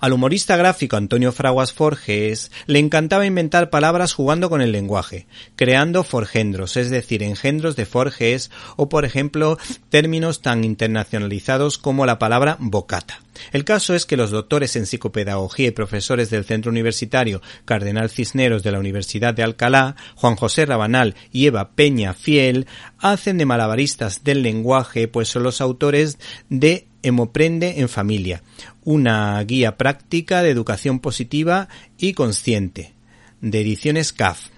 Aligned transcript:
Al 0.00 0.14
humorista 0.14 0.56
gráfico 0.56 0.96
Antonio 0.96 1.30
Fraguas 1.30 1.74
Forges 1.74 2.50
le 2.64 2.78
encantaba 2.78 3.26
inventar 3.26 3.68
palabras 3.68 4.14
jugando 4.14 4.48
con 4.48 4.62
el 4.62 4.72
lenguaje, 4.72 5.26
creando 5.56 6.04
forgendros, 6.04 6.78
es 6.78 6.88
decir, 6.88 7.22
engendros 7.22 7.76
de 7.76 7.84
Forges 7.84 8.50
o, 8.76 8.88
por 8.88 9.04
ejemplo, 9.04 9.58
términos 9.90 10.40
tan 10.40 10.64
internacionalizados 10.64 11.76
como 11.76 12.06
la 12.06 12.18
palabra 12.18 12.56
bocata. 12.60 13.20
El 13.52 13.64
caso 13.64 13.94
es 13.94 14.06
que 14.06 14.16
los 14.16 14.30
doctores 14.30 14.74
en 14.76 14.86
psicopedagogía 14.86 15.68
y 15.68 15.72
profesores 15.72 16.30
del 16.30 16.44
Centro 16.46 16.70
Universitario 16.70 17.42
Cardenal 17.66 18.08
Cisneros 18.08 18.62
de 18.62 18.72
la 18.72 18.78
Universidad 18.78 19.34
de 19.34 19.42
Alcalá, 19.42 19.96
Juan 20.14 20.36
José 20.36 20.64
Rabanal 20.64 21.14
y 21.30 21.46
Eva 21.46 21.72
Peña 21.72 22.14
Fiel, 22.14 22.66
hacen 22.98 23.36
de 23.36 23.46
malabaristas 23.46 24.24
del 24.24 24.42
lenguaje, 24.42 25.08
pues 25.08 25.28
son 25.28 25.42
los 25.42 25.60
autores 25.60 26.18
de 26.48 26.86
Hemoprende 27.02 27.80
en 27.80 27.88
Familia, 27.88 28.42
una 28.84 29.42
guía 29.44 29.76
práctica 29.76 30.42
de 30.42 30.50
educación 30.50 31.00
positiva 31.00 31.68
y 31.98 32.12
consciente, 32.14 32.92
de 33.40 33.60
ediciones 33.60 34.12
CAF. 34.12 34.48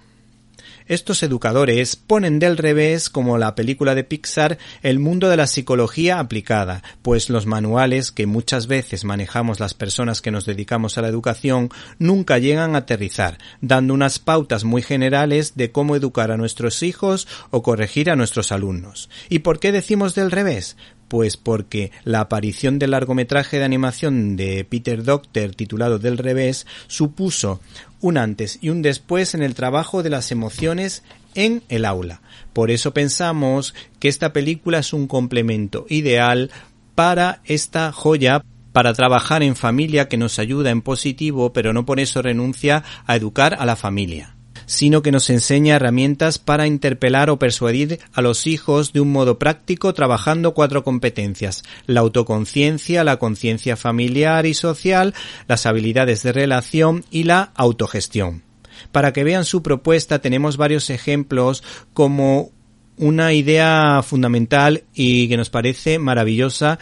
Estos 0.87 1.23
educadores 1.23 1.97
ponen 1.97 2.39
del 2.39 2.59
revés, 2.59 3.09
como 3.09 3.39
la 3.39 3.55
película 3.55 3.95
de 3.95 4.05
Pixar, 4.05 4.59
el 4.83 4.99
mundo 4.99 5.29
de 5.29 5.37
la 5.37 5.47
psicología 5.47 6.19
aplicada, 6.19 6.83
pues 7.03 7.31
los 7.31 7.47
manuales 7.47 8.11
que 8.11 8.27
muchas 8.27 8.67
veces 8.67 9.05
manejamos 9.05 9.61
las 9.61 9.75
personas 9.75 10.21
que 10.21 10.31
nos 10.31 10.45
dedicamos 10.45 10.99
a 10.99 11.03
la 11.03 11.09
educación 11.09 11.71
nunca 11.99 12.39
llegan 12.39 12.75
a 12.75 12.79
aterrizar, 12.79 13.39
dando 13.61 13.95
unas 13.95 14.19
pautas 14.19 14.65
muy 14.65 14.83
generales 14.83 15.55
de 15.55 15.71
cómo 15.71 15.97
educar 15.97 16.31
a 16.31 16.37
nuestros 16.37 16.83
hijos 16.83 17.29
o 17.51 17.63
corregir 17.63 18.11
a 18.11 18.17
nuestros 18.17 18.53
alumnos. 18.53 19.09
¿Y 19.29 19.41
por 19.41 19.61
qué 19.61 19.73
decimos 19.73 20.15
del 20.15 20.31
revés? 20.31 20.77
Pues 21.13 21.37
porque 21.37 21.93
la 22.05 22.21
aparición 22.21 22.79
del 22.79 22.93
largometraje 22.93 23.59
de 23.59 23.65
animación 23.65 24.35
de 24.35 24.65
Peter 24.65 25.05
Docter 25.05 25.55
titulado 25.55 25.99
Del 25.99 26.17
revés 26.17 26.67
supuso 26.87 27.61
un 28.01 28.17
antes 28.17 28.59
y 28.63 28.71
un 28.71 28.81
después 28.81 29.35
en 29.35 29.43
el 29.43 29.55
trabajo 29.55 30.03
de 30.03 30.09
las 30.09 30.33
emociones 30.33 31.03
en 31.35 31.65
el 31.69 31.85
aula. 31.85 32.23
Por 32.55 32.71
eso 32.71 32.95
pensamos 32.95 33.75
que 33.99 34.09
esta 34.09 34.33
película 34.33 34.79
es 34.79 34.95
un 34.95 35.07
complemento 35.07 35.85
ideal 35.91 36.51
para 36.95 37.43
esta 37.45 37.93
joya 37.93 38.43
para 38.73 38.95
trabajar 38.95 39.43
en 39.43 39.55
familia 39.55 40.09
que 40.09 40.17
nos 40.17 40.39
ayuda 40.39 40.71
en 40.71 40.81
positivo, 40.81 41.53
pero 41.53 41.75
no 41.75 41.85
por 41.85 42.01
eso 42.01 42.23
renuncia 42.23 42.85
a 43.05 43.17
educar 43.17 43.55
a 43.61 43.67
la 43.67 43.77
familia 43.77 44.32
sino 44.67 45.03
que 45.03 45.13
nos 45.13 45.31
enseña 45.31 45.77
herramientas 45.77 46.39
para 46.39 46.67
interpelar 46.67 47.31
o 47.31 47.39
persuadir 47.39 48.01
a 48.13 48.23
los 48.23 48.47
hijos 48.47 48.93
de 48.93 49.01
un 49.01 49.13
modo 49.13 49.39
práctico 49.39 49.95
trabajando 49.95 50.55
cuatro 50.55 50.85
competencias, 50.85 51.63
la 51.87 52.01
autoconciencia, 52.01 53.05
la 53.05 53.19
conciencia 53.19 53.77
familiar 53.77 54.47
y 54.47 54.55
social, 54.55 55.15
las 55.49 55.67
habilidades 55.67 56.23
de 56.23 56.33
relación 56.33 57.05
y 57.11 57.25
la 57.25 57.53
autogestión. 57.55 58.43
Para 58.91 59.13
que 59.13 59.25
vean 59.25 59.45
su 59.45 59.63
propuesta 59.63 60.21
tenemos 60.21 60.57
varios 60.57 60.91
ejemplos 60.91 61.63
como 61.95 62.51
una 62.97 63.33
idea 63.33 64.03
fundamental 64.03 64.85
y 64.95 65.29
que 65.29 65.37
nos 65.37 65.51
parece 65.51 65.99
maravillosa 65.99 66.79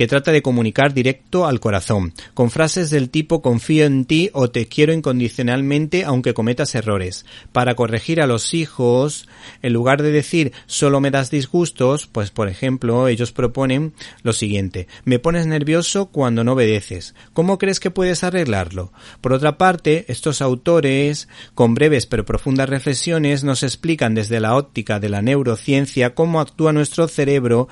que 0.00 0.06
trata 0.06 0.32
de 0.32 0.40
comunicar 0.40 0.94
directo 0.94 1.44
al 1.44 1.60
corazón, 1.60 2.14
con 2.32 2.50
frases 2.50 2.88
del 2.88 3.10
tipo 3.10 3.42
confío 3.42 3.84
en 3.84 4.06
ti 4.06 4.30
o 4.32 4.48
te 4.48 4.66
quiero 4.66 4.94
incondicionalmente 4.94 6.06
aunque 6.06 6.32
cometas 6.32 6.74
errores. 6.74 7.26
Para 7.52 7.74
corregir 7.74 8.22
a 8.22 8.26
los 8.26 8.54
hijos, 8.54 9.28
en 9.60 9.74
lugar 9.74 10.00
de 10.02 10.10
decir 10.10 10.54
solo 10.64 11.00
me 11.00 11.10
das 11.10 11.30
disgustos, 11.30 12.06
pues 12.06 12.30
por 12.30 12.48
ejemplo 12.48 13.08
ellos 13.08 13.32
proponen 13.32 13.92
lo 14.22 14.32
siguiente, 14.32 14.88
me 15.04 15.18
pones 15.18 15.46
nervioso 15.46 16.06
cuando 16.06 16.44
no 16.44 16.54
obedeces. 16.54 17.14
¿Cómo 17.34 17.58
crees 17.58 17.78
que 17.78 17.90
puedes 17.90 18.24
arreglarlo? 18.24 18.94
Por 19.20 19.34
otra 19.34 19.58
parte, 19.58 20.06
estos 20.08 20.40
autores, 20.40 21.28
con 21.54 21.74
breves 21.74 22.06
pero 22.06 22.24
profundas 22.24 22.70
reflexiones, 22.70 23.44
nos 23.44 23.62
explican 23.62 24.14
desde 24.14 24.40
la 24.40 24.56
óptica 24.56 24.98
de 24.98 25.10
la 25.10 25.20
neurociencia 25.20 26.14
cómo 26.14 26.40
actúa 26.40 26.72
nuestro 26.72 27.06
cerebro 27.06 27.68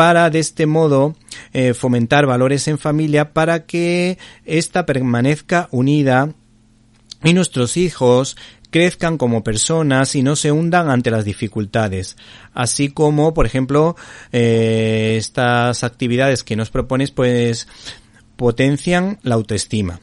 para 0.00 0.30
de 0.30 0.38
este 0.38 0.64
modo 0.64 1.14
eh, 1.52 1.74
fomentar 1.74 2.24
valores 2.24 2.66
en 2.68 2.78
familia 2.78 3.34
para 3.34 3.66
que 3.66 4.16
ésta 4.46 4.86
permanezca 4.86 5.68
unida 5.72 6.32
y 7.22 7.34
nuestros 7.34 7.76
hijos 7.76 8.34
crezcan 8.70 9.18
como 9.18 9.44
personas 9.44 10.14
y 10.14 10.22
no 10.22 10.36
se 10.36 10.52
hundan 10.52 10.88
ante 10.88 11.10
las 11.10 11.26
dificultades. 11.26 12.16
Así 12.54 12.88
como, 12.88 13.34
por 13.34 13.44
ejemplo, 13.44 13.94
eh, 14.32 15.16
estas 15.18 15.84
actividades 15.84 16.44
que 16.44 16.56
nos 16.56 16.70
propones 16.70 17.10
pues 17.10 17.68
potencian 18.36 19.18
la 19.20 19.34
autoestima. 19.34 20.00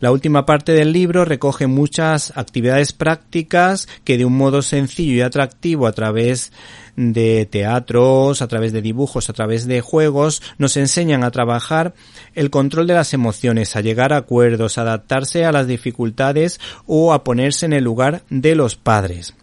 La 0.00 0.12
última 0.12 0.46
parte 0.46 0.72
del 0.72 0.94
libro 0.94 1.26
recoge 1.26 1.66
muchas 1.66 2.32
actividades 2.34 2.94
prácticas 2.94 3.86
que 4.02 4.16
de 4.16 4.24
un 4.24 4.34
modo 4.34 4.62
sencillo 4.62 5.12
y 5.12 5.20
atractivo 5.20 5.86
a 5.86 5.92
través 5.92 6.52
de 6.96 7.44
teatros, 7.44 8.40
a 8.40 8.48
través 8.48 8.72
de 8.72 8.80
dibujos, 8.80 9.28
a 9.28 9.34
través 9.34 9.66
de 9.66 9.82
juegos, 9.82 10.42
nos 10.56 10.78
enseñan 10.78 11.22
a 11.22 11.30
trabajar 11.30 11.92
el 12.34 12.48
control 12.48 12.86
de 12.86 12.94
las 12.94 13.12
emociones, 13.12 13.76
a 13.76 13.82
llegar 13.82 14.14
a 14.14 14.18
acuerdos, 14.18 14.78
a 14.78 14.82
adaptarse 14.82 15.44
a 15.44 15.52
las 15.52 15.66
dificultades 15.66 16.60
o 16.86 17.12
a 17.12 17.22
ponerse 17.22 17.66
en 17.66 17.74
el 17.74 17.84
lugar 17.84 18.22
de 18.30 18.54
los 18.54 18.76
padres. 18.76 19.34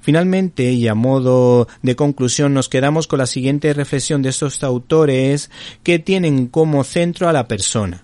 Finalmente, 0.00 0.72
y 0.72 0.88
a 0.88 0.94
modo 0.94 1.68
de 1.82 1.94
conclusión, 1.94 2.54
nos 2.54 2.70
quedamos 2.70 3.06
con 3.06 3.18
la 3.18 3.26
siguiente 3.26 3.74
reflexión 3.74 4.22
de 4.22 4.30
estos 4.30 4.64
autores 4.64 5.50
que 5.82 5.98
tienen 5.98 6.46
como 6.46 6.84
centro 6.84 7.28
a 7.28 7.34
la 7.34 7.46
persona. 7.46 8.02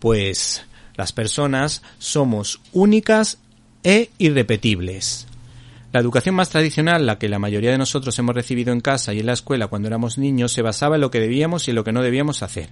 Pues 0.00 0.64
las 0.96 1.12
personas 1.12 1.82
somos 1.98 2.60
únicas 2.72 3.38
e 3.82 4.10
irrepetibles. 4.18 5.26
La 5.92 6.00
educación 6.00 6.34
más 6.34 6.50
tradicional, 6.50 7.06
la 7.06 7.18
que 7.18 7.28
la 7.28 7.38
mayoría 7.38 7.70
de 7.70 7.78
nosotros 7.78 8.18
hemos 8.18 8.34
recibido 8.34 8.72
en 8.72 8.80
casa 8.80 9.14
y 9.14 9.20
en 9.20 9.26
la 9.26 9.32
escuela 9.32 9.68
cuando 9.68 9.86
éramos 9.86 10.18
niños, 10.18 10.52
se 10.52 10.62
basaba 10.62 10.96
en 10.96 11.00
lo 11.00 11.10
que 11.10 11.20
debíamos 11.20 11.68
y 11.68 11.70
en 11.70 11.76
lo 11.76 11.84
que 11.84 11.92
no 11.92 12.02
debíamos 12.02 12.42
hacer. 12.42 12.70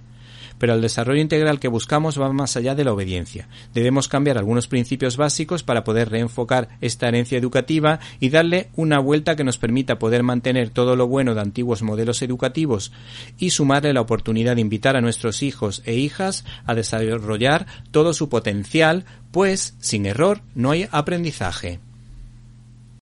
Pero 0.63 0.75
el 0.75 0.81
desarrollo 0.81 1.19
integral 1.19 1.59
que 1.59 1.67
buscamos 1.67 2.17
va 2.17 2.31
más 2.31 2.55
allá 2.55 2.73
de 2.73 2.85
la 2.85 2.93
obediencia. 2.93 3.49
Debemos 3.73 4.07
cambiar 4.07 4.37
algunos 4.37 4.69
principios 4.69 5.17
básicos 5.17 5.61
para 5.61 5.83
poder 5.83 6.09
reenfocar 6.09 6.69
esta 6.79 7.09
herencia 7.09 7.37
educativa 7.37 7.99
y 8.21 8.29
darle 8.29 8.69
una 8.77 8.99
vuelta 8.99 9.35
que 9.35 9.43
nos 9.43 9.57
permita 9.57 9.99
poder 9.99 10.23
mantener 10.23 10.69
todo 10.69 10.95
lo 10.95 11.05
bueno 11.05 11.35
de 11.35 11.41
antiguos 11.41 11.81
modelos 11.81 12.21
educativos 12.21 12.93
y 13.37 13.49
sumarle 13.49 13.91
la 13.91 13.99
oportunidad 13.99 14.55
de 14.55 14.61
invitar 14.61 14.95
a 14.95 15.01
nuestros 15.01 15.43
hijos 15.43 15.81
e 15.83 15.95
hijas 15.95 16.45
a 16.63 16.75
desarrollar 16.75 17.67
todo 17.91 18.13
su 18.13 18.29
potencial, 18.29 19.03
pues 19.31 19.75
sin 19.81 20.05
error 20.05 20.43
no 20.55 20.71
hay 20.71 20.87
aprendizaje. 20.91 21.81